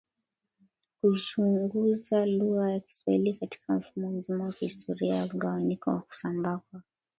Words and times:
kuichunguza 1.01 2.25
lugha 2.25 2.71
ya 2.71 2.79
Kiswahili 2.79 3.33
katika 3.33 3.73
mfumo 3.73 4.11
mzima 4.11 4.43
wa 4.43 4.51
historia 4.51 5.15
ya 5.15 5.25
mgawanyiko 5.25 5.89
wa 5.89 6.01
kusambaa 6.01 6.57
kwa 6.57 6.81